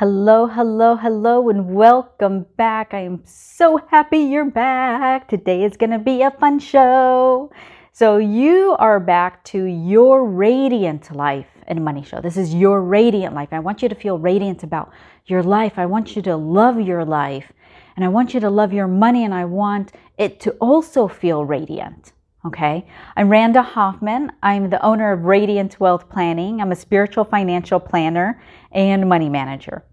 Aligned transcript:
Hello, 0.00 0.46
hello, 0.46 0.96
hello, 0.96 1.50
and 1.50 1.74
welcome 1.74 2.46
back. 2.56 2.94
I 2.94 3.00
am 3.00 3.20
so 3.26 3.76
happy 3.90 4.16
you're 4.16 4.50
back. 4.50 5.28
Today 5.28 5.62
is 5.62 5.76
going 5.76 5.90
to 5.90 5.98
be 5.98 6.22
a 6.22 6.30
fun 6.30 6.58
show. 6.58 7.52
So, 7.92 8.16
you 8.16 8.74
are 8.78 8.98
back 8.98 9.44
to 9.52 9.62
your 9.62 10.24
radiant 10.24 11.14
life 11.14 11.48
and 11.66 11.84
money 11.84 12.02
show. 12.02 12.22
This 12.22 12.38
is 12.38 12.54
your 12.54 12.80
radiant 12.80 13.34
life. 13.34 13.50
I 13.52 13.58
want 13.58 13.82
you 13.82 13.90
to 13.90 13.94
feel 13.94 14.18
radiant 14.18 14.62
about 14.62 14.90
your 15.26 15.42
life. 15.42 15.74
I 15.76 15.84
want 15.84 16.16
you 16.16 16.22
to 16.22 16.34
love 16.34 16.80
your 16.80 17.04
life, 17.04 17.52
and 17.94 18.02
I 18.02 18.08
want 18.08 18.32
you 18.32 18.40
to 18.40 18.48
love 18.48 18.72
your 18.72 18.88
money, 18.88 19.26
and 19.26 19.34
I 19.34 19.44
want 19.44 19.92
it 20.16 20.40
to 20.40 20.52
also 20.52 21.08
feel 21.08 21.44
radiant. 21.44 22.14
Okay. 22.46 22.86
I'm 23.18 23.28
Randa 23.28 23.60
Hoffman. 23.60 24.32
I'm 24.42 24.70
the 24.70 24.82
owner 24.82 25.12
of 25.12 25.24
Radiant 25.24 25.78
Wealth 25.78 26.08
Planning. 26.08 26.62
I'm 26.62 26.72
a 26.72 26.76
spiritual 26.76 27.24
financial 27.24 27.78
planner 27.78 28.42
and 28.72 29.06
money 29.06 29.28
manager. 29.28 29.84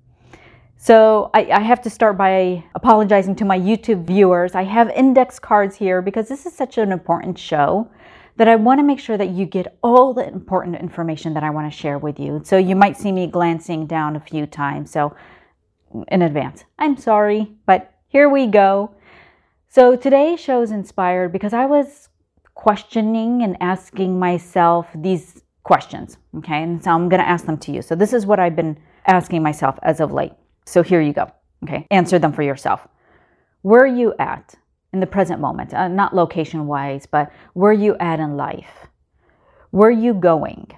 So 0.79 1.31
I, 1.33 1.45
I, 1.51 1.59
have 1.61 1.81
to 1.81 1.89
start 1.89 2.17
by 2.17 2.63
apologizing 2.75 3.35
to 3.37 3.45
my 3.45 3.59
YouTube 3.59 4.05
viewers. 4.05 4.53
I 4.53 4.63
have 4.63 4.89
index 4.91 5.39
cards 5.39 5.75
here 5.75 6.03
because 6.03 6.29
this 6.29 6.45
is 6.45 6.53
such 6.53 6.77
an 6.77 6.91
important 6.91 7.39
show 7.39 7.89
that 8.37 8.47
I 8.47 8.55
want 8.55 8.79
to 8.79 8.83
make 8.83 8.99
sure 8.99 9.17
that 9.17 9.29
you 9.29 9.47
get 9.47 9.75
all 9.81 10.13
the 10.13 10.27
important 10.27 10.75
information 10.75 11.33
that 11.33 11.43
I 11.43 11.49
want 11.49 11.71
to 11.71 11.75
share 11.75 11.97
with 11.97 12.19
you. 12.19 12.41
So 12.45 12.57
you 12.57 12.75
might 12.75 12.95
see 12.95 13.11
me 13.11 13.25
glancing 13.25 13.87
down 13.87 14.15
a 14.15 14.19
few 14.19 14.45
times. 14.45 14.91
So 14.91 15.15
in 16.09 16.21
advance, 16.21 16.63
I'm 16.77 16.95
sorry, 16.95 17.51
but 17.65 17.91
here 18.07 18.29
we 18.29 18.45
go. 18.45 18.93
So 19.69 19.95
today's 19.95 20.39
show 20.39 20.61
is 20.61 20.69
inspired 20.69 21.31
because 21.31 21.53
I 21.53 21.65
was 21.65 22.09
questioning 22.53 23.41
and 23.41 23.57
asking 23.59 24.19
myself 24.19 24.87
these 24.93 25.41
questions. 25.63 26.17
Okay. 26.37 26.61
And 26.61 26.83
so 26.83 26.91
I'm 26.91 27.09
going 27.09 27.19
to 27.19 27.27
ask 27.27 27.45
them 27.45 27.57
to 27.57 27.71
you. 27.71 27.81
So 27.81 27.95
this 27.95 28.13
is 28.13 28.27
what 28.27 28.39
I've 28.39 28.55
been 28.55 28.77
asking 29.07 29.41
myself 29.41 29.79
as 29.81 29.99
of 29.99 30.11
late. 30.11 30.33
So 30.67 30.83
here 30.83 31.01
you 31.01 31.13
go. 31.13 31.31
Okay. 31.63 31.87
Answer 31.91 32.19
them 32.19 32.33
for 32.33 32.43
yourself. 32.43 32.87
Where 33.61 33.83
are 33.83 33.95
you 34.01 34.13
at 34.19 34.55
in 34.93 34.99
the 34.99 35.07
present 35.07 35.41
moment? 35.41 35.73
Uh, 35.73 35.87
not 35.87 36.15
location 36.15 36.67
wise, 36.67 37.05
but 37.05 37.31
where 37.53 37.71
are 37.71 37.83
you 37.85 37.95
at 37.99 38.19
in 38.19 38.37
life? 38.37 38.87
Where 39.71 39.89
are 39.89 39.91
you 39.91 40.13
going? 40.13 40.71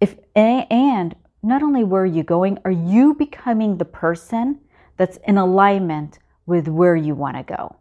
If 0.00 0.16
and 0.34 1.14
not 1.42 1.62
only 1.62 1.84
where 1.84 2.02
are 2.02 2.06
you 2.06 2.22
going, 2.22 2.58
are 2.64 2.70
you 2.70 3.14
becoming 3.14 3.76
the 3.76 3.84
person 3.84 4.60
that's 4.96 5.18
in 5.26 5.36
alignment 5.36 6.18
with 6.46 6.68
where 6.68 6.96
you 6.96 7.14
want 7.14 7.36
to 7.36 7.42
go? 7.42 7.76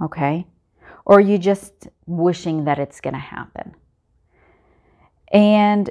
Okay 0.00 0.46
or 1.04 1.18
are 1.18 1.20
you 1.20 1.38
just 1.38 1.88
wishing 2.06 2.64
that 2.64 2.78
it's 2.78 3.00
going 3.00 3.14
to 3.14 3.20
happen? 3.20 3.74
And 5.32 5.90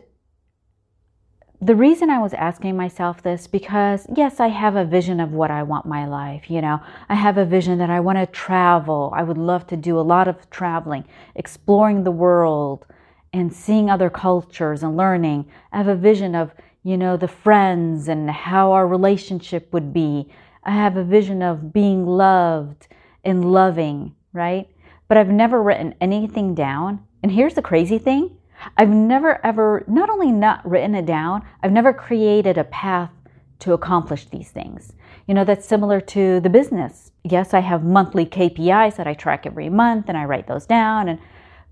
the 1.62 1.76
reason 1.76 2.09
I 2.09 2.20
was 2.20 2.34
asking 2.34 2.76
myself 2.76 3.22
this 3.22 3.48
because 3.48 4.06
yes, 4.16 4.40
I 4.40 4.48
have 4.48 4.76
a 4.76 4.86
vision 4.86 5.20
of 5.20 5.31
what 5.31 5.52
I 5.52 5.64
want 5.64 5.86
my 5.86 6.08
life, 6.08 6.50
you 6.50 6.62
know. 6.62 6.80
I 7.08 7.16
have 7.16 7.38
a 7.38 7.45
vision 7.45 7.78
that 7.78 7.90
I 7.90 8.00
want 8.00 8.17
to 8.17 8.26
travel. 8.26 9.14
I 9.16 9.23
would 9.23 9.38
love 9.38 9.67
to 9.67 9.78
do 9.78 10.00
a 10.00 10.02
lot 10.02 10.28
of 10.28 10.50
traveling, 10.50 11.06
exploring 11.36 12.04
the 12.04 12.12
world 12.12 12.86
and 13.32 13.54
seeing 13.54 13.89
other 13.89 14.09
cultures 14.09 14.84
and 14.84 14.98
learning. 14.98 15.45
I 15.72 15.78
have 15.78 15.88
a 15.88 15.95
vision 15.95 16.36
of, 16.36 16.52
you 16.84 16.98
know, 16.98 17.16
the 17.16 17.28
friends 17.28 18.08
and 18.08 18.30
how 18.30 18.72
our 18.72 18.88
relationship 18.88 19.72
would 19.72 19.94
be. 19.94 20.30
I 20.64 20.72
have 20.72 20.98
a 20.98 21.04
vision 21.04 21.42
of 21.42 21.72
being 21.72 22.06
loved 22.06 22.88
and 23.23 23.52
loving, 23.52 24.16
right? 24.34 24.67
but 25.12 25.17
I've 25.17 25.28
never 25.28 25.62
written 25.62 25.94
anything 26.00 26.56
down. 26.56 27.06
And 27.22 27.34
here's 27.34 27.56
the 27.56 27.62
crazy 27.62 27.98
thing 27.98 28.38
I've 28.78 28.90
never 28.90 29.44
ever, 29.45 29.84
not 29.88 30.09
only 30.09 30.31
not 30.31 30.67
written 30.70 30.95
it 30.95 31.06
down, 31.06 31.44
I've 31.64 31.72
never 31.72 31.94
created 31.94 32.58
a 32.58 32.64
path 32.66 33.11
to 33.60 33.73
accomplish 33.73 34.26
these 34.26 34.49
things. 34.49 34.94
You 35.27 35.33
know, 35.33 35.44
that's 35.44 35.67
similar 35.67 36.02
to 36.02 36.39
the 36.39 36.49
business. 36.49 37.11
Yes, 37.23 37.54
I 37.54 37.60
have 37.60 37.83
monthly 37.83 38.26
KPIs 38.26 38.95
that 38.95 39.08
I 39.08 39.14
track 39.14 39.45
every 39.45 39.70
month 39.70 40.05
and 40.08 40.17
I 40.17 40.26
write 40.26 40.48
those 40.48 40.66
down 40.66 41.08
and 41.08 41.20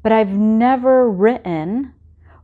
but 0.02 0.14
I've 0.14 0.30
never 0.30 1.10
written 1.10 1.94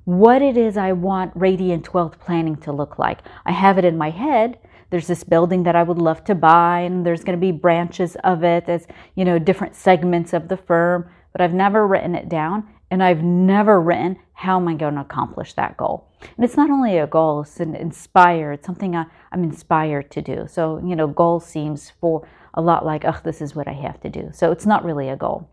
what 0.03 0.41
it 0.41 0.57
is 0.57 0.75
I 0.75 0.91
want 0.91 1.31
Radiant 1.35 1.93
Wealth 1.93 2.19
Planning 2.19 2.57
to 2.57 2.73
look 2.73 2.99
like. 2.99 3.19
I 3.45 3.53
have 3.53 3.77
it 3.77 3.85
in 3.85 3.97
my 3.97 4.09
head, 4.09 4.59
there's 4.89 5.07
this 5.07 5.23
building 5.23 5.63
that 5.63 5.75
I 5.75 5.83
would 5.83 5.97
love 5.97 6.23
to 6.25 6.35
buy, 6.35 6.81
and 6.81 7.05
there's 7.05 7.23
going 7.23 7.37
to 7.37 7.41
be 7.41 7.51
branches 7.51 8.15
of 8.23 8.43
it 8.43 8.69
as, 8.69 8.87
you 9.15 9.25
know, 9.25 9.39
different 9.39 9.75
segments 9.75 10.31
of 10.31 10.47
the 10.47 10.57
firm, 10.57 11.09
but 11.31 11.41
I've 11.41 11.53
never 11.53 11.87
written 11.87 12.13
it 12.13 12.29
down 12.29 12.67
and 12.91 13.03
I've 13.03 13.23
never 13.23 13.81
written 13.81 14.17
how 14.35 14.57
am 14.57 14.67
I 14.67 14.75
going 14.75 14.95
to 14.95 15.01
accomplish 15.01 15.53
that 15.53 15.77
goal. 15.77 16.11
And 16.21 16.43
it's 16.43 16.57
not 16.57 16.69
only 16.69 16.97
a 16.97 17.07
goal, 17.07 17.41
it's 17.41 17.59
an 17.61 17.73
inspired, 17.73 18.53
it's 18.53 18.67
something 18.67 18.95
I, 18.95 19.05
I'm 19.31 19.43
inspired 19.43 20.11
to 20.11 20.21
do. 20.21 20.45
So, 20.47 20.81
you 20.85 20.95
know, 20.95 21.07
goal 21.07 21.39
seems 21.39 21.89
for 22.01 22.27
a 22.53 22.61
lot 22.61 22.85
like, 22.85 23.05
oh, 23.05 23.17
this 23.23 23.41
is 23.41 23.55
what 23.55 23.67
I 23.67 23.73
have 23.73 23.99
to 24.01 24.09
do. 24.09 24.29
So 24.33 24.51
it's 24.51 24.65
not 24.65 24.83
really 24.83 25.07
a 25.07 25.15
goal. 25.15 25.49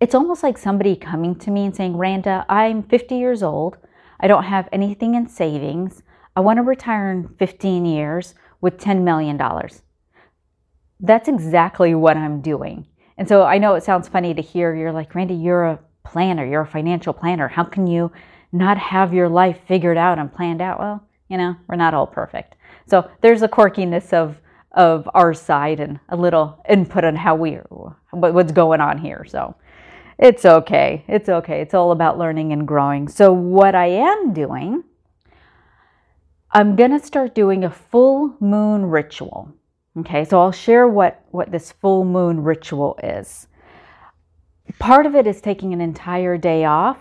It's 0.00 0.14
almost 0.14 0.42
like 0.42 0.58
somebody 0.58 0.96
coming 0.96 1.34
to 1.36 1.50
me 1.50 1.64
and 1.64 1.74
saying, 1.74 1.96
Randa, 1.96 2.44
I'm 2.48 2.82
50 2.82 3.16
years 3.16 3.42
old. 3.42 3.78
I 4.20 4.26
don't 4.26 4.44
have 4.44 4.68
anything 4.70 5.14
in 5.14 5.26
savings. 5.28 6.02
I 6.36 6.40
want 6.40 6.58
to 6.58 6.62
retire 6.62 7.10
in 7.10 7.28
15 7.38 7.86
years 7.86 8.34
with 8.60 8.76
$10 8.76 9.02
million. 9.02 9.40
That's 11.00 11.28
exactly 11.28 11.94
what 11.94 12.16
I'm 12.18 12.42
doing. 12.42 12.86
And 13.16 13.28
so 13.28 13.44
I 13.44 13.58
know 13.58 13.74
it 13.74 13.82
sounds 13.82 14.08
funny 14.08 14.34
to 14.34 14.42
hear 14.42 14.74
you're 14.74 14.92
like, 14.92 15.14
Randa, 15.14 15.34
you're 15.34 15.64
a 15.64 15.78
planner, 16.04 16.44
you're 16.44 16.62
a 16.62 16.66
financial 16.66 17.12
planner. 17.12 17.48
How 17.48 17.64
can 17.64 17.86
you 17.86 18.12
not 18.52 18.78
have 18.78 19.14
your 19.14 19.28
life 19.28 19.58
figured 19.66 19.96
out 19.96 20.18
and 20.18 20.32
planned 20.32 20.60
out? 20.60 20.78
Well, 20.78 21.06
you 21.28 21.38
know, 21.38 21.56
we're 21.68 21.76
not 21.76 21.94
all 21.94 22.06
perfect. 22.06 22.56
So 22.86 23.10
there's 23.20 23.42
a 23.42 23.48
quirkiness 23.48 24.12
of 24.12 24.38
of 24.72 25.06
our 25.12 25.34
side 25.34 25.80
and 25.80 26.00
a 26.08 26.16
little 26.16 26.58
input 26.66 27.04
on 27.04 27.14
how 27.14 27.34
we 27.34 27.58
what's 28.10 28.52
going 28.52 28.80
on 28.80 28.96
here. 28.96 29.24
So 29.28 29.54
it's 30.18 30.44
okay. 30.44 31.04
It's 31.08 31.28
okay. 31.28 31.60
It's 31.60 31.74
all 31.74 31.92
about 31.92 32.18
learning 32.18 32.52
and 32.52 32.66
growing. 32.66 33.08
So 33.08 33.32
what 33.32 33.74
I 33.74 33.86
am 33.86 34.32
doing 34.32 34.84
I'm 36.54 36.76
going 36.76 36.90
to 36.90 37.04
start 37.04 37.34
doing 37.34 37.64
a 37.64 37.70
full 37.70 38.36
moon 38.38 38.84
ritual. 38.84 39.50
Okay, 39.96 40.22
so 40.26 40.38
I'll 40.38 40.52
share 40.52 40.86
what, 40.86 41.24
what 41.30 41.50
this 41.50 41.72
full 41.72 42.04
moon 42.04 42.42
ritual 42.42 42.98
is. 43.02 43.48
Part 44.78 45.06
of 45.06 45.14
it 45.14 45.26
is 45.26 45.40
taking 45.40 45.72
an 45.72 45.80
entire 45.80 46.36
day 46.36 46.64
off 46.64 46.98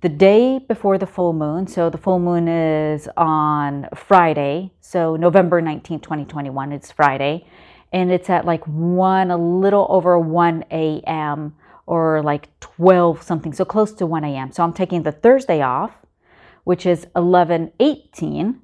the 0.00 0.08
day 0.08 0.58
before 0.58 0.98
the 0.98 1.06
full 1.06 1.32
moon. 1.32 1.66
So 1.66 1.90
the 1.90 1.98
full 1.98 2.18
moon 2.18 2.48
is 2.48 3.08
on 3.16 3.88
Friday. 3.94 4.72
So 4.80 5.16
November 5.16 5.60
19, 5.60 6.00
2021, 6.00 6.72
it's 6.72 6.92
Friday. 6.92 7.46
And 7.92 8.10
it's 8.10 8.30
at 8.30 8.44
like 8.44 8.64
1, 8.64 9.30
a 9.30 9.36
little 9.36 9.86
over 9.88 10.18
1 10.18 10.64
a.m. 10.70 11.56
or 11.86 12.22
like 12.22 12.48
12 12.60 13.22
something. 13.22 13.52
So 13.52 13.64
close 13.64 13.92
to 13.92 14.06
1 14.06 14.24
a.m. 14.24 14.52
So 14.52 14.62
I'm 14.62 14.72
taking 14.72 15.02
the 15.02 15.12
Thursday 15.12 15.62
off 15.62 15.98
which 16.68 16.84
is 16.84 17.06
11 17.16 17.72
18 17.80 18.60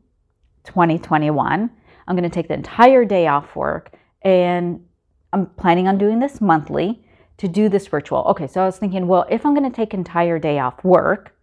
2021. 0.62 1.70
I'm 2.06 2.16
going 2.16 2.28
to 2.28 2.34
take 2.34 2.48
the 2.48 2.54
entire 2.54 3.06
day 3.06 3.28
off 3.28 3.56
work 3.56 3.92
and 4.20 4.84
I'm 5.32 5.46
planning 5.46 5.88
on 5.88 5.96
doing 5.96 6.18
this 6.18 6.38
monthly 6.38 7.02
to 7.38 7.48
do 7.48 7.68
this 7.68 7.92
ritual. 7.92 8.24
Okay, 8.28 8.46
so 8.46 8.62
I 8.62 8.66
was 8.66 8.78
thinking, 8.78 9.06
well, 9.06 9.26
if 9.28 9.44
I'm 9.44 9.54
going 9.54 9.68
to 9.68 9.74
take 9.74 9.94
entire 9.94 10.38
day 10.38 10.58
off 10.58 10.82
work, 10.84 11.34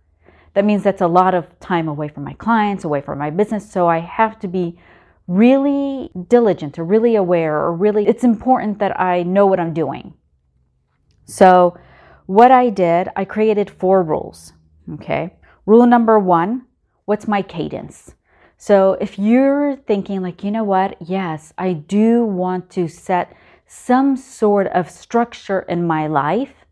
that 0.53 0.65
means 0.65 0.83
that's 0.83 1.01
a 1.01 1.07
lot 1.07 1.33
of 1.33 1.59
time 1.59 1.87
away 1.87 2.07
from 2.07 2.23
my 2.23 2.33
clients, 2.33 2.83
away 2.83 3.01
from 3.01 3.19
my 3.19 3.29
business. 3.29 3.69
So 3.69 3.87
I 3.87 3.99
have 3.99 4.39
to 4.39 4.47
be 4.47 4.77
really 5.27 6.11
diligent 6.27 6.77
or 6.77 6.83
really 6.83 7.15
aware 7.15 7.57
or 7.57 7.73
really, 7.73 8.07
it's 8.07 8.23
important 8.23 8.79
that 8.79 8.99
I 8.99 9.23
know 9.23 9.45
what 9.45 9.59
I'm 9.59 9.73
doing. 9.73 10.13
So, 11.25 11.77
what 12.25 12.51
I 12.51 12.69
did, 12.69 13.09
I 13.15 13.25
created 13.25 13.69
four 13.69 14.03
rules. 14.03 14.53
Okay. 14.93 15.35
Rule 15.65 15.85
number 15.85 16.17
one 16.19 16.65
what's 17.05 17.27
my 17.27 17.41
cadence? 17.41 18.15
So 18.57 18.93
if 19.01 19.17
you're 19.17 19.75
thinking, 19.75 20.21
like, 20.21 20.43
you 20.43 20.51
know 20.51 20.63
what, 20.63 20.95
yes, 21.01 21.51
I 21.57 21.73
do 21.73 22.23
want 22.23 22.69
to 22.71 22.87
set 22.87 23.33
some 23.73 24.17
sort 24.17 24.67
of 24.67 24.89
structure 24.91 25.61
in 25.61 25.87
my 25.87 26.05
life 26.05 26.65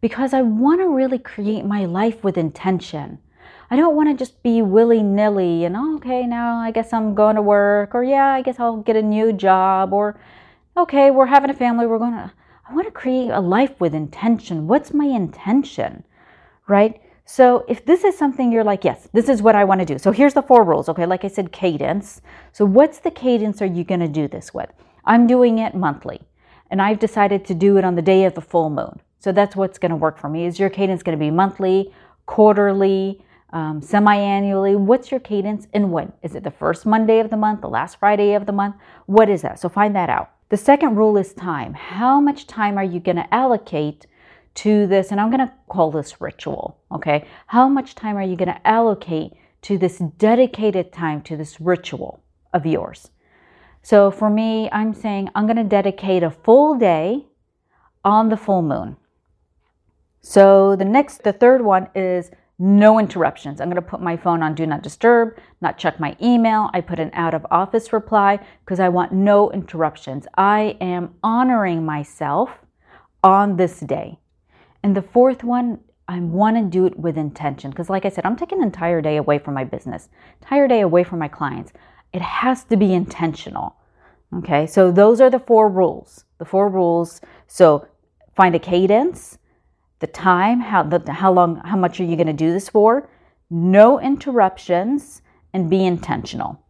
because 0.00 0.32
I 0.32 0.42
want 0.42 0.80
to 0.80 0.88
really 0.88 1.18
create 1.18 1.64
my 1.64 1.86
life 1.86 2.22
with 2.22 2.38
intention. 2.38 3.18
I 3.68 3.74
don't 3.74 3.96
want 3.96 4.10
to 4.10 4.24
just 4.24 4.40
be 4.44 4.62
willy 4.62 5.02
nilly 5.02 5.64
and, 5.64 5.76
oh, 5.76 5.96
okay, 5.96 6.24
now 6.24 6.58
I 6.58 6.70
guess 6.70 6.92
I'm 6.92 7.16
going 7.16 7.34
to 7.34 7.42
work, 7.42 7.96
or 7.96 8.04
yeah, 8.04 8.28
I 8.28 8.42
guess 8.42 8.60
I'll 8.60 8.76
get 8.76 8.94
a 8.94 9.02
new 9.02 9.32
job, 9.32 9.92
or 9.92 10.20
okay, 10.76 11.10
we're 11.10 11.26
having 11.26 11.50
a 11.50 11.54
family, 11.54 11.84
we're 11.84 11.98
going 11.98 12.12
to. 12.12 12.32
I 12.68 12.74
want 12.74 12.86
to 12.86 12.92
create 12.92 13.30
a 13.30 13.40
life 13.40 13.80
with 13.80 13.92
intention. 13.92 14.68
What's 14.68 14.94
my 14.94 15.06
intention? 15.06 16.04
Right? 16.68 17.02
So 17.24 17.64
if 17.66 17.84
this 17.84 18.04
is 18.04 18.16
something 18.16 18.52
you're 18.52 18.62
like, 18.62 18.84
yes, 18.84 19.08
this 19.12 19.28
is 19.28 19.42
what 19.42 19.56
I 19.56 19.64
want 19.64 19.80
to 19.80 19.84
do. 19.84 19.98
So 19.98 20.12
here's 20.12 20.34
the 20.34 20.42
four 20.42 20.62
rules. 20.62 20.88
Okay, 20.88 21.06
like 21.06 21.24
I 21.24 21.28
said, 21.28 21.50
cadence. 21.50 22.20
So 22.52 22.64
what's 22.64 23.00
the 23.00 23.10
cadence 23.10 23.60
are 23.62 23.66
you 23.66 23.82
going 23.82 23.98
to 23.98 24.06
do 24.08 24.28
this 24.28 24.54
with? 24.54 24.70
I'm 25.04 25.26
doing 25.26 25.58
it 25.58 25.74
monthly, 25.74 26.20
and 26.70 26.82
I've 26.82 26.98
decided 26.98 27.44
to 27.46 27.54
do 27.54 27.76
it 27.76 27.84
on 27.84 27.94
the 27.94 28.02
day 28.02 28.24
of 28.24 28.34
the 28.34 28.40
full 28.40 28.70
moon. 28.70 29.00
So 29.18 29.32
that's 29.32 29.56
what's 29.56 29.78
going 29.78 29.90
to 29.90 29.96
work 29.96 30.18
for 30.18 30.28
me. 30.28 30.46
Is 30.46 30.58
your 30.58 30.70
cadence 30.70 31.02
going 31.02 31.18
to 31.18 31.24
be 31.24 31.30
monthly, 31.30 31.92
quarterly, 32.26 33.24
um, 33.50 33.80
semi 33.80 34.16
annually? 34.16 34.76
What's 34.76 35.10
your 35.10 35.20
cadence 35.20 35.66
and 35.72 35.90
when? 35.90 36.12
Is 36.22 36.34
it 36.34 36.44
the 36.44 36.50
first 36.50 36.86
Monday 36.86 37.20
of 37.20 37.30
the 37.30 37.36
month, 37.36 37.60
the 37.60 37.68
last 37.68 37.98
Friday 37.98 38.34
of 38.34 38.46
the 38.46 38.52
month? 38.52 38.76
What 39.06 39.28
is 39.28 39.42
that? 39.42 39.58
So 39.58 39.68
find 39.68 39.96
that 39.96 40.10
out. 40.10 40.30
The 40.48 40.56
second 40.56 40.94
rule 40.94 41.16
is 41.16 41.32
time. 41.32 41.74
How 41.74 42.20
much 42.20 42.46
time 42.46 42.78
are 42.78 42.84
you 42.84 43.00
going 43.00 43.16
to 43.16 43.34
allocate 43.34 44.06
to 44.56 44.86
this? 44.86 45.10
And 45.10 45.20
I'm 45.20 45.30
going 45.30 45.46
to 45.46 45.52
call 45.68 45.90
this 45.90 46.20
ritual, 46.20 46.78
okay? 46.92 47.26
How 47.48 47.68
much 47.68 47.96
time 47.96 48.16
are 48.16 48.22
you 48.22 48.36
going 48.36 48.54
to 48.54 48.66
allocate 48.66 49.32
to 49.62 49.76
this 49.76 49.98
dedicated 50.18 50.92
time 50.92 51.20
to 51.22 51.36
this 51.36 51.60
ritual 51.60 52.22
of 52.52 52.64
yours? 52.64 53.10
So 53.86 54.10
for 54.10 54.28
me, 54.28 54.68
I'm 54.72 54.92
saying 54.92 55.30
I'm 55.36 55.46
going 55.46 55.58
to 55.58 55.62
dedicate 55.62 56.24
a 56.24 56.30
full 56.32 56.74
day 56.74 57.26
on 58.04 58.30
the 58.30 58.36
full 58.36 58.60
moon. 58.60 58.96
So 60.20 60.74
the 60.74 60.84
next, 60.84 61.22
the 61.22 61.32
third 61.32 61.62
one 61.62 61.88
is 61.94 62.32
no 62.58 62.98
interruptions. 62.98 63.60
I'm 63.60 63.70
going 63.70 63.80
to 63.80 63.88
put 63.88 64.00
my 64.00 64.16
phone 64.16 64.42
on 64.42 64.56
do 64.56 64.66
not 64.66 64.82
disturb, 64.82 65.38
not 65.60 65.78
check 65.78 66.00
my 66.00 66.16
email. 66.20 66.68
I 66.74 66.80
put 66.80 66.98
an 66.98 67.12
out 67.12 67.32
of 67.32 67.46
office 67.48 67.92
reply 67.92 68.44
because 68.64 68.80
I 68.80 68.88
want 68.88 69.12
no 69.12 69.52
interruptions. 69.52 70.26
I 70.36 70.76
am 70.80 71.14
honoring 71.22 71.86
myself 71.86 72.58
on 73.22 73.56
this 73.56 73.78
day. 73.78 74.18
And 74.82 74.96
the 74.96 75.02
fourth 75.02 75.44
one, 75.44 75.78
I 76.08 76.18
want 76.18 76.56
to 76.56 76.64
do 76.64 76.86
it 76.86 76.98
with 76.98 77.16
intention 77.16 77.70
because, 77.70 77.88
like 77.88 78.04
I 78.04 78.08
said, 78.08 78.26
I'm 78.26 78.36
taking 78.36 78.58
an 78.58 78.64
entire 78.64 79.00
day 79.00 79.16
away 79.16 79.38
from 79.38 79.54
my 79.54 79.62
business, 79.62 80.08
entire 80.42 80.66
day 80.66 80.80
away 80.80 81.04
from 81.04 81.20
my 81.20 81.28
clients. 81.28 81.72
It 82.12 82.22
has 82.22 82.64
to 82.64 82.76
be 82.76 82.92
intentional. 82.92 83.76
Okay, 84.34 84.66
so 84.66 84.90
those 84.90 85.20
are 85.20 85.30
the 85.30 85.38
four 85.38 85.68
rules. 85.68 86.24
The 86.38 86.44
four 86.44 86.68
rules. 86.68 87.20
So 87.46 87.86
find 88.34 88.54
a 88.54 88.58
cadence 88.58 89.38
the 89.98 90.06
time, 90.06 90.60
how 90.60 90.82
the 90.82 91.10
how 91.10 91.32
long, 91.32 91.56
how 91.64 91.76
much 91.76 92.00
are 92.00 92.04
you 92.04 92.16
going 92.16 92.26
to 92.26 92.32
do 92.32 92.52
this 92.52 92.68
for? 92.68 93.08
No 93.48 94.00
interruptions 94.00 95.22
and 95.52 95.70
be 95.70 95.84
intentional. 95.84 96.60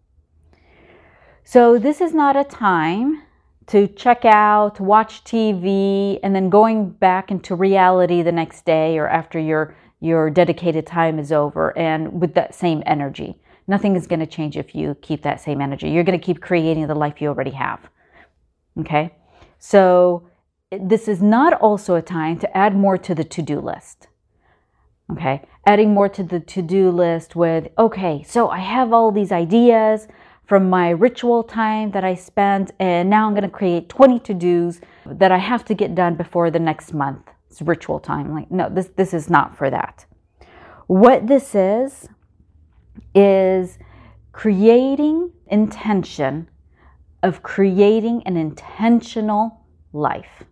So 1.42 1.78
this 1.78 2.00
is 2.00 2.12
not 2.14 2.36
a 2.36 2.44
time 2.44 3.22
to 3.66 3.88
check 3.88 4.24
out, 4.24 4.78
watch 4.78 5.24
TV, 5.24 6.20
and 6.22 6.34
then 6.34 6.50
going 6.50 6.90
back 6.90 7.30
into 7.30 7.56
reality 7.56 8.22
the 8.22 8.32
next 8.32 8.64
day 8.64 8.98
or 8.98 9.08
after 9.08 9.38
your 9.38 9.74
your 9.98 10.28
dedicated 10.28 10.86
time 10.86 11.18
is 11.18 11.32
over 11.32 11.76
and 11.76 12.20
with 12.20 12.34
that 12.34 12.54
same 12.54 12.82
energy. 12.84 13.40
Nothing 13.68 13.96
is 13.96 14.06
going 14.06 14.20
to 14.20 14.26
change 14.26 14.56
if 14.56 14.74
you 14.74 14.96
keep 15.02 15.22
that 15.22 15.40
same 15.40 15.60
energy. 15.60 15.90
You're 15.90 16.04
going 16.04 16.18
to 16.18 16.24
keep 16.24 16.40
creating 16.40 16.86
the 16.86 16.94
life 16.94 17.20
you 17.20 17.28
already 17.28 17.50
have. 17.50 17.80
Okay? 18.78 19.14
So 19.58 20.28
this 20.70 21.08
is 21.08 21.22
not 21.22 21.52
also 21.54 21.94
a 21.94 22.02
time 22.02 22.38
to 22.40 22.56
add 22.56 22.76
more 22.76 22.98
to 22.98 23.14
the 23.14 23.24
to 23.24 23.42
do 23.42 23.60
list. 23.60 24.08
Okay, 25.12 25.42
adding 25.64 25.94
more 25.94 26.08
to 26.08 26.24
the 26.24 26.40
to 26.40 26.62
do 26.62 26.90
list 26.90 27.36
with, 27.36 27.68
okay, 27.78 28.24
so 28.24 28.48
I 28.48 28.58
have 28.58 28.92
all 28.92 29.12
these 29.12 29.30
ideas 29.30 30.08
from 30.46 30.68
my 30.68 30.90
ritual 30.90 31.44
time 31.44 31.92
that 31.92 32.02
I 32.02 32.16
spent, 32.16 32.72
and 32.80 33.08
now 33.08 33.26
I'm 33.26 33.32
going 33.32 33.42
to 33.44 33.48
create 33.48 33.88
20 33.88 34.18
to 34.18 34.34
dos 34.34 34.80
that 35.06 35.30
I 35.30 35.38
have 35.38 35.64
to 35.66 35.74
get 35.74 35.94
done 35.94 36.16
before 36.16 36.50
the 36.50 36.58
next 36.58 36.92
month. 36.92 37.30
It's 37.48 37.62
ritual 37.62 38.00
time. 38.00 38.32
Like, 38.32 38.50
no, 38.50 38.68
this, 38.68 38.90
this 38.96 39.14
is 39.14 39.30
not 39.30 39.56
for 39.56 39.70
that. 39.70 40.06
What 40.88 41.28
this 41.28 41.54
is, 41.54 42.08
is 43.14 43.78
creating 44.32 45.30
intention 45.48 46.48
of 47.22 47.42
creating 47.42 48.22
an 48.26 48.36
intentional 48.36 49.64
life. 49.92 50.44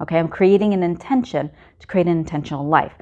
Okay, 0.00 0.18
I'm 0.18 0.28
creating 0.28 0.74
an 0.74 0.82
intention 0.82 1.50
to 1.80 1.86
create 1.86 2.06
an 2.06 2.18
intentional 2.18 2.66
life. 2.66 2.92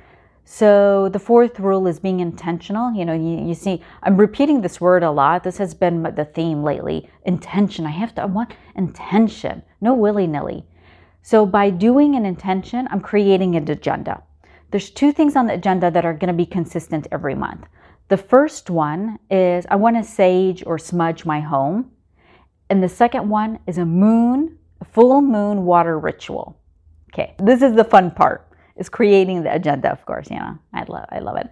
So 0.44 1.08
the 1.08 1.18
fourth 1.18 1.58
rule 1.58 1.88
is 1.88 1.98
being 1.98 2.20
intentional. 2.20 2.92
You 2.92 3.04
know, 3.04 3.12
you, 3.12 3.48
you 3.48 3.54
see, 3.54 3.82
I'm 4.04 4.16
repeating 4.16 4.60
this 4.60 4.80
word 4.80 5.02
a 5.02 5.10
lot. 5.10 5.42
This 5.42 5.58
has 5.58 5.74
been 5.74 6.02
the 6.02 6.24
theme 6.24 6.62
lately. 6.62 7.10
Intention. 7.24 7.84
I 7.84 7.90
have 7.90 8.14
to, 8.14 8.22
I 8.22 8.26
want 8.26 8.54
intention, 8.76 9.62
no 9.80 9.92
willy 9.92 10.26
nilly. 10.26 10.64
So 11.22 11.44
by 11.44 11.70
doing 11.70 12.14
an 12.14 12.24
intention, 12.24 12.86
I'm 12.92 13.00
creating 13.00 13.56
an 13.56 13.68
agenda. 13.68 14.22
There's 14.70 14.90
two 14.90 15.12
things 15.12 15.34
on 15.34 15.48
the 15.48 15.54
agenda 15.54 15.90
that 15.90 16.04
are 16.04 16.14
going 16.14 16.28
to 16.28 16.32
be 16.32 16.46
consistent 16.46 17.08
every 17.10 17.34
month. 17.34 17.66
The 18.08 18.16
first 18.16 18.70
one 18.70 19.18
is 19.30 19.66
I 19.68 19.76
want 19.76 19.96
to 19.96 20.04
sage 20.04 20.62
or 20.66 20.78
smudge 20.78 21.24
my 21.24 21.40
home. 21.40 21.90
And 22.70 22.82
the 22.82 22.88
second 22.88 23.28
one 23.28 23.58
is 23.66 23.78
a 23.78 23.84
moon, 23.84 24.58
a 24.80 24.84
full 24.84 25.20
moon 25.20 25.64
water 25.64 25.98
ritual. 25.98 26.58
Okay, 27.12 27.34
this 27.38 27.62
is 27.62 27.74
the 27.74 27.84
fun 27.84 28.10
part. 28.10 28.48
Is 28.76 28.88
creating 28.88 29.42
the 29.42 29.54
agenda, 29.54 29.90
of 29.90 30.04
course. 30.04 30.30
Know, 30.30 30.58
I 30.74 30.84
love, 30.84 31.06
I 31.10 31.18
love 31.18 31.36
it. 31.36 31.48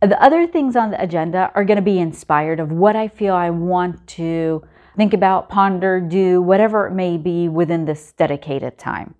The 0.00 0.20
other 0.22 0.46
things 0.46 0.76
on 0.76 0.90
the 0.90 1.02
agenda 1.02 1.50
are 1.54 1.64
going 1.64 1.76
to 1.76 1.82
be 1.82 1.98
inspired 1.98 2.58
of 2.58 2.72
what 2.72 2.96
I 2.96 3.08
feel 3.08 3.34
I 3.34 3.50
want 3.50 4.06
to 4.08 4.62
think 4.96 5.12
about, 5.12 5.48
ponder, 5.48 6.00
do, 6.00 6.40
whatever 6.40 6.86
it 6.86 6.92
may 6.92 7.18
be 7.18 7.48
within 7.48 7.84
this 7.84 8.12
dedicated 8.12 8.78
time. 8.78 9.14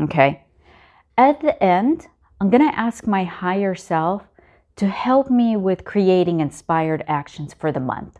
Okay. 0.00 0.42
At 1.18 1.40
the 1.40 1.62
end, 1.62 2.06
I'm 2.40 2.50
going 2.50 2.66
to 2.66 2.78
ask 2.78 3.06
my 3.06 3.24
higher 3.24 3.74
self 3.74 4.22
to 4.76 4.88
help 4.88 5.30
me 5.30 5.56
with 5.56 5.84
creating 5.84 6.40
inspired 6.40 7.02
actions 7.06 7.54
for 7.54 7.72
the 7.72 7.80
month. 7.80 8.18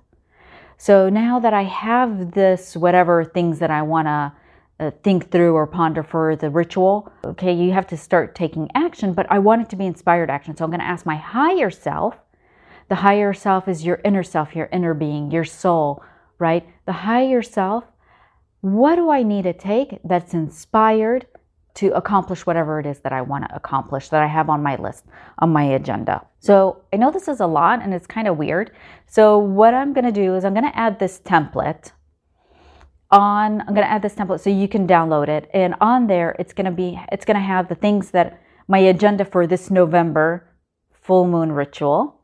So 0.79 1.09
now 1.09 1.39
that 1.41 1.55
I 1.55 1.65
have 1.65 2.33
this, 2.33 2.77
whatever 2.77 3.25
things 3.25 3.59
that 3.61 3.71
I 3.71 3.83
want 3.83 4.07
to 4.07 4.33
uh, 4.79 4.91
think 5.03 5.31
through 5.31 5.55
or 5.55 5.67
ponder 5.67 6.03
for 6.03 6.37
the 6.37 6.51
ritual. 6.51 7.11
Okay, 7.25 7.53
you 7.53 7.73
have 7.73 7.87
to 7.87 7.97
start 7.97 8.35
taking 8.35 8.71
action, 8.75 9.15
but 9.15 9.27
I 9.31 9.39
want 9.39 9.63
it 9.63 9.71
to 9.71 9.77
be 9.77 9.87
inspired 9.87 10.31
action. 10.31 10.57
So 10.57 10.65
I'm 10.65 10.71
going 10.71 10.81
to 10.81 10.87
ask 10.87 11.07
my 11.07 11.17
higher 11.17 11.71
self. 11.71 12.17
The 12.89 12.97
higher 12.97 13.33
self 13.33 13.69
is 13.69 13.85
your 13.85 14.01
inner 14.05 14.23
self, 14.23 14.55
your 14.55 14.69
inner 14.71 14.95
being, 14.95 15.31
your 15.31 15.45
soul, 15.45 16.05
right? 16.39 16.67
The 16.85 16.93
higher 16.93 17.43
self, 17.43 17.85
what 18.61 18.97
do 18.97 19.11
I 19.11 19.23
need 19.23 19.45
to 19.45 19.53
take 19.53 19.99
that's 20.05 20.35
inspired 20.35 21.27
to 21.77 21.95
accomplish 21.95 22.45
whatever 22.47 22.81
it 22.81 22.87
is 22.87 23.01
that 23.01 23.13
I 23.13 23.23
want 23.23 23.49
to 23.49 23.55
accomplish 23.55 24.09
that 24.11 24.23
I 24.23 24.27
have 24.27 24.51
on 24.51 24.63
my 24.63 24.77
list, 24.77 25.05
on 25.39 25.51
my 25.51 25.65
agenda? 25.65 26.27
So 26.41 26.83
I 26.93 26.97
know 26.97 27.11
this 27.11 27.29
is 27.29 27.41
a 27.41 27.47
lot 27.47 27.83
and 27.83 27.95
it's 27.95 28.07
kind 28.07 28.29
of 28.29 28.37
weird. 28.37 28.73
So 29.07 29.39
what 29.39 29.75
I'm 29.75 29.93
going 29.93 30.05
to 30.05 30.13
do 30.13 30.35
is 30.35 30.45
I'm 30.45 30.55
going 30.55 30.71
to 30.71 30.77
add 30.77 30.99
this 30.99 31.21
template 31.21 31.93
on 33.11 33.61
i'm 33.61 33.69
going 33.69 33.87
to 33.87 33.91
add 33.91 34.03
this 34.03 34.15
template 34.15 34.41
so 34.41 34.51
you 34.51 34.67
can 34.67 34.87
download 34.87 35.29
it 35.29 35.49
and 35.55 35.75
on 35.81 36.07
there 36.07 36.35
it's 36.39 36.53
going 36.53 36.65
to 36.65 36.73
be 36.73 37.01
it's 37.13 37.25
going 37.25 37.37
to 37.37 37.41
have 37.41 37.69
the 37.69 37.75
things 37.75 38.11
that 38.11 38.41
my 38.67 38.79
agenda 38.79 39.25
for 39.25 39.47
this 39.47 39.71
november 39.71 40.49
full 40.93 41.27
moon 41.27 41.53
ritual 41.53 42.21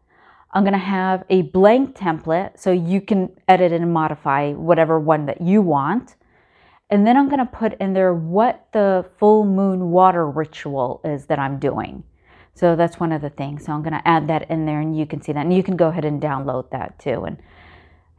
i'm 0.52 0.64
going 0.64 0.72
to 0.72 0.78
have 0.78 1.22
a 1.30 1.42
blank 1.42 1.96
template 1.96 2.58
so 2.58 2.72
you 2.72 3.00
can 3.00 3.30
edit 3.46 3.70
and 3.70 3.92
modify 3.92 4.52
whatever 4.52 4.98
one 4.98 5.26
that 5.26 5.40
you 5.40 5.62
want 5.62 6.16
and 6.92 7.06
then 7.06 7.16
i'm 7.16 7.28
going 7.28 7.38
to 7.38 7.46
put 7.46 7.74
in 7.80 7.92
there 7.92 8.14
what 8.14 8.66
the 8.72 9.04
full 9.18 9.44
moon 9.44 9.90
water 9.90 10.28
ritual 10.28 11.00
is 11.04 11.26
that 11.26 11.38
i'm 11.38 11.58
doing 11.58 12.04
so 12.54 12.76
that's 12.76 13.00
one 13.00 13.10
of 13.10 13.20
the 13.20 13.30
things 13.30 13.64
so 13.64 13.72
i'm 13.72 13.82
going 13.82 13.92
to 13.92 14.08
add 14.08 14.28
that 14.28 14.48
in 14.50 14.66
there 14.66 14.80
and 14.80 14.96
you 14.96 15.06
can 15.06 15.20
see 15.20 15.32
that 15.32 15.44
and 15.44 15.54
you 15.54 15.62
can 15.62 15.76
go 15.76 15.88
ahead 15.88 16.04
and 16.04 16.22
download 16.22 16.70
that 16.70 16.96
too 17.00 17.24
and 17.24 17.38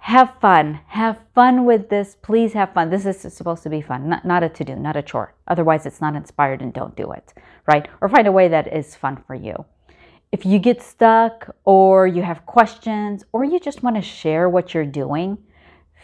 have 0.04 0.34
fun. 0.42 0.82
Have 0.88 1.18
fun 1.34 1.64
with 1.64 1.88
this. 1.88 2.18
Please 2.22 2.52
have 2.52 2.74
fun. 2.74 2.90
This 2.90 3.06
is 3.06 3.34
supposed 3.34 3.64
to 3.64 3.70
be 3.70 3.82
fun, 3.82 4.10
not, 4.10 4.26
not 4.26 4.44
a 4.44 4.50
to 4.50 4.66
do, 4.66 4.76
not 4.76 4.98
a 4.98 5.02
chore. 5.02 5.34
Otherwise, 5.48 5.86
it's 5.86 6.02
not 6.02 6.14
inspired 6.14 6.62
and 6.62 6.74
don't 6.74 6.94
do 6.98 7.14
it, 7.14 7.34
right? 7.68 7.88
Or 8.02 8.10
find 8.10 8.28
a 8.28 8.32
way 8.34 8.50
that 8.50 8.76
is 8.76 8.98
fun 8.98 9.24
for 9.26 9.34
you. 9.34 9.64
If 10.34 10.46
you 10.46 10.60
get 10.60 10.82
stuck 10.82 11.56
or 11.64 12.06
you 12.06 12.22
have 12.22 12.46
questions 12.46 13.24
or 13.32 13.46
you 13.46 13.62
just 13.62 13.82
want 13.82 13.96
to 13.96 14.02
share 14.02 14.50
what 14.50 14.74
you're 14.74 14.86
doing, 14.86 15.38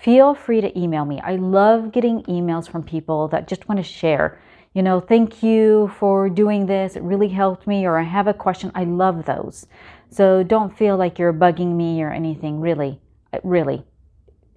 feel 0.01 0.33
free 0.33 0.61
to 0.61 0.79
email 0.79 1.05
me. 1.05 1.19
I 1.21 1.35
love 1.35 1.91
getting 1.91 2.23
emails 2.23 2.69
from 2.69 2.83
people 2.83 3.27
that 3.29 3.47
just 3.47 3.67
want 3.67 3.79
to 3.79 3.83
share. 3.83 4.39
You 4.73 4.83
know, 4.83 4.99
thank 4.99 5.41
you 5.43 5.91
for 5.99 6.29
doing 6.29 6.65
this. 6.67 6.95
It 6.95 7.03
really 7.03 7.29
helped 7.29 7.67
me, 7.67 7.85
or 7.85 7.97
I 7.97 8.03
have 8.03 8.27
a 8.27 8.33
question. 8.33 8.71
I 8.75 8.83
love 8.83 9.25
those. 9.25 9.67
So 10.09 10.43
don't 10.43 10.77
feel 10.77 10.95
like 10.95 11.19
you're 11.19 11.33
bugging 11.33 11.75
me 11.75 12.01
or 12.01 12.11
anything, 12.11 12.59
really 12.59 13.01
uh, 13.33 13.39
really. 13.43 13.83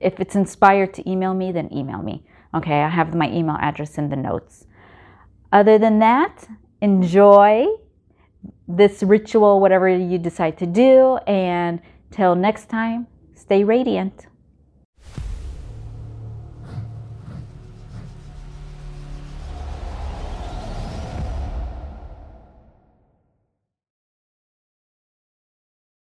If 0.00 0.20
it's 0.20 0.34
inspired 0.34 0.94
to 0.94 1.10
email 1.10 1.34
me, 1.34 1.52
then 1.52 1.72
email 1.72 2.02
me. 2.02 2.24
Okay, 2.54 2.82
I 2.82 2.88
have 2.88 3.14
my 3.14 3.30
email 3.30 3.56
address 3.60 3.98
in 3.98 4.08
the 4.08 4.16
notes. 4.16 4.66
Other 5.52 5.78
than 5.78 5.98
that, 6.00 6.48
enjoy 6.80 7.66
this 8.66 9.02
ritual, 9.02 9.60
whatever 9.60 9.88
you 9.88 10.18
decide 10.18 10.58
to 10.58 10.66
do, 10.66 11.18
and 11.26 11.80
till 12.10 12.34
next 12.34 12.68
time, 12.68 13.06
stay 13.34 13.64
radiant. 13.64 14.26